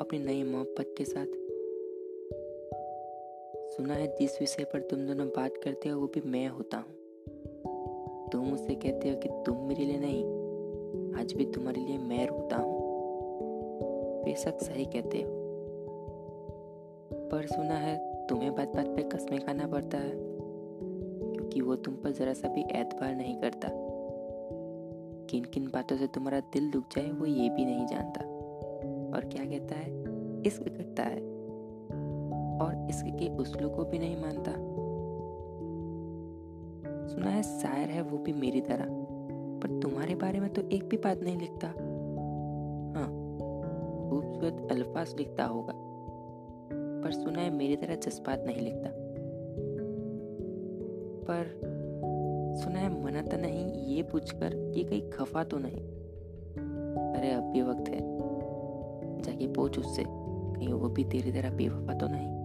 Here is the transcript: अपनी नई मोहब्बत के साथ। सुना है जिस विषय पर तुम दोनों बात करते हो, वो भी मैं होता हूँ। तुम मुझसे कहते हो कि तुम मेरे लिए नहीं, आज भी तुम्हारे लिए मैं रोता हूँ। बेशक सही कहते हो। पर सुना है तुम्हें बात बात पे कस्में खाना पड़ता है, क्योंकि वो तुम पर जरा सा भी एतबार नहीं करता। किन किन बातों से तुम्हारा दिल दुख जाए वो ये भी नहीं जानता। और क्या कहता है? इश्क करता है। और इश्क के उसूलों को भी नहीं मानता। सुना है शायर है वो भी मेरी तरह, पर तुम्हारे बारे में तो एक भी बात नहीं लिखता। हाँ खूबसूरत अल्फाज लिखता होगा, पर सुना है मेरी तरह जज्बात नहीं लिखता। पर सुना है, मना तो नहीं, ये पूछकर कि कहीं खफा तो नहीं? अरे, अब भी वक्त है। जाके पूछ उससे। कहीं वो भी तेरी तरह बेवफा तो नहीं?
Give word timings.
अपनी 0.00 0.18
नई 0.18 0.42
मोहब्बत 0.42 0.94
के 0.98 1.04
साथ। 1.04 1.26
सुना 3.76 3.94
है 3.94 4.16
जिस 4.16 4.40
विषय 4.40 4.64
पर 4.64 4.80
तुम 4.80 5.06
दोनों 5.06 5.28
बात 5.28 5.52
करते 5.64 5.88
हो, 5.88 6.00
वो 6.00 6.06
भी 6.06 6.20
मैं 6.20 6.48
होता 6.48 6.76
हूँ। 6.76 6.92
तुम 8.32 8.44
मुझसे 8.44 8.74
कहते 8.74 9.08
हो 9.08 9.16
कि 9.16 9.28
तुम 9.28 9.56
मेरे 9.68 9.84
लिए 9.84 9.98
नहीं, 9.98 10.24
आज 11.20 11.32
भी 11.32 11.44
तुम्हारे 11.44 11.80
लिए 11.80 11.98
मैं 11.98 12.26
रोता 12.26 12.56
हूँ। 12.56 12.80
बेशक 14.24 14.58
सही 14.62 14.84
कहते 14.84 15.18
हो। 15.18 15.30
पर 17.32 17.46
सुना 17.46 17.74
है 17.74 18.26
तुम्हें 18.26 18.54
बात 18.54 18.68
बात 18.68 18.86
पे 18.86 19.02
कस्में 19.02 19.40
खाना 19.40 19.66
पड़ता 19.66 19.98
है, 19.98 20.12
क्योंकि 21.32 21.60
वो 21.60 21.76
तुम 21.76 21.94
पर 21.94 22.10
जरा 22.10 22.32
सा 22.32 22.48
भी 22.48 22.60
एतबार 22.60 23.14
नहीं 23.14 23.40
करता। 23.40 23.89
किन 25.30 25.44
किन 25.44 25.66
बातों 25.66 25.96
से 25.96 26.06
तुम्हारा 26.06 26.40
दिल 26.40 26.70
दुख 26.70 26.84
जाए 26.96 27.10
वो 27.10 27.26
ये 27.26 27.48
भी 27.48 27.64
नहीं 27.64 27.86
जानता। 27.86 28.20
और 29.16 29.24
क्या 29.24 29.44
कहता 29.44 29.74
है? 29.74 29.90
इश्क 30.46 30.62
करता 30.62 31.02
है। 31.02 31.20
और 32.60 32.86
इश्क 32.90 33.06
के 33.18 33.28
उसूलों 33.36 33.70
को 33.70 33.84
भी 33.84 33.98
नहीं 33.98 34.16
मानता। 34.22 34.52
सुना 37.08 37.30
है 37.30 37.42
शायर 37.42 37.88
है 37.88 38.02
वो 38.02 38.18
भी 38.18 38.32
मेरी 38.32 38.60
तरह, 38.60 38.86
पर 39.62 39.80
तुम्हारे 39.80 40.14
बारे 40.14 40.40
में 40.40 40.52
तो 40.54 40.62
एक 40.62 40.88
भी 40.88 40.96
बात 40.96 41.20
नहीं 41.20 41.38
लिखता। 41.38 41.68
हाँ 42.96 43.08
खूबसूरत 44.10 44.68
अल्फाज 44.70 45.14
लिखता 45.18 45.44
होगा, 45.44 45.72
पर 46.72 47.12
सुना 47.12 47.40
है 47.40 47.50
मेरी 47.50 47.76
तरह 47.76 47.94
जज्बात 47.94 48.44
नहीं 48.46 48.62
लिखता। 48.62 48.90
पर 51.26 51.44
सुना 52.60 52.78
है, 52.78 53.04
मना 53.04 53.22
तो 53.22 53.36
नहीं, 53.36 53.72
ये 53.72 54.02
पूछकर 54.02 54.72
कि 54.74 54.84
कहीं 54.84 55.10
खफा 55.10 55.44
तो 55.44 55.58
नहीं? 55.58 56.00
अरे, 57.14 57.30
अब 57.30 57.42
भी 57.42 57.62
वक्त 57.62 57.88
है। 57.88 58.20
जाके 59.22 59.52
पूछ 59.52 59.78
उससे। 59.78 60.04
कहीं 60.08 60.72
वो 60.72 60.88
भी 60.88 61.04
तेरी 61.04 61.32
तरह 61.32 61.50
बेवफा 61.50 61.94
तो 61.94 62.06
नहीं? 62.06 62.39